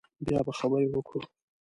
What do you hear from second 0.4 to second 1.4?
به خبرې وکړو